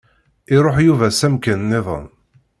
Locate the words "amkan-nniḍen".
1.27-2.05